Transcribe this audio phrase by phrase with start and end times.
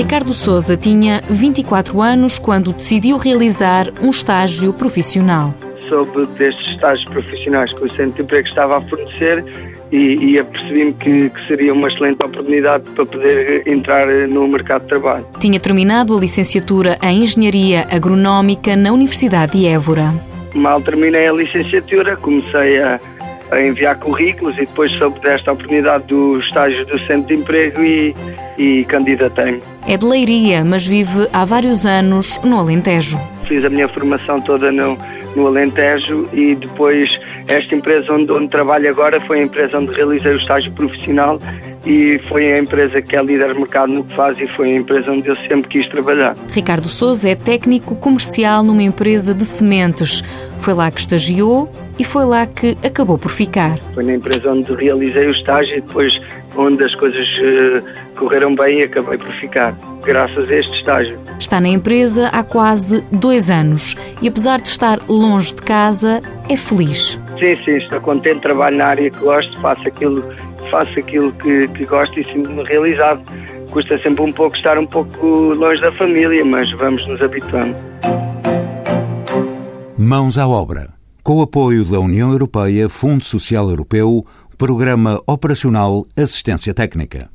[0.00, 5.54] Ricardo Souza tinha 24 anos quando decidiu realizar um estágio profissional.
[5.90, 9.44] Soube destes estágios profissionais que o Centro de Emprego estava a fornecer
[9.92, 14.88] e, e apercebi-me que, que, seria uma excelente oportunidade para poder entrar no mercado de
[14.88, 15.26] trabalho.
[15.38, 20.14] Tinha terminado a licenciatura em Engenharia Agronómica na Universidade de Évora.
[20.54, 22.98] Mal terminei a licenciatura, comecei a,
[23.50, 28.16] a enviar currículos e depois soube desta oportunidade do estágio do Centro de Emprego e,
[28.60, 29.62] e candidatei-me.
[29.88, 33.18] É de Leiria, mas vive há vários anos no Alentejo.
[33.50, 34.96] Fiz a minha formação toda no,
[35.34, 37.10] no Alentejo e depois
[37.48, 41.40] esta empresa onde, onde trabalho agora foi a empresa onde realizei o estágio profissional
[41.84, 44.76] e foi a empresa que é líder de mercado no que faz e foi a
[44.76, 46.36] empresa onde eu sempre quis trabalhar.
[46.50, 50.22] Ricardo Souza é técnico comercial numa empresa de sementes.
[50.58, 53.80] Foi lá que estagiou e foi lá que acabou por ficar.
[53.94, 56.20] Foi na empresa onde realizei o estágio e depois
[56.56, 57.82] onde as coisas uh,
[58.16, 61.18] correram bem e acabei por ficar, graças a este estágio.
[61.38, 66.56] Está na empresa há quase dois anos e apesar de estar longe de casa, é
[66.56, 67.20] feliz.
[67.38, 70.22] Sim, sim, estou contente, trabalho na área que gosto, faço aquilo,
[70.70, 73.22] faço aquilo que, que gosto e sinto-me realizado.
[73.70, 77.74] Custa sempre um pouco estar um pouco longe da família, mas vamos nos habituando.
[79.96, 80.90] Mãos à obra.
[81.22, 84.26] Com o apoio da União Europeia, Fundo Social Europeu,
[84.58, 87.30] Programa Operacional Assistência Técnica.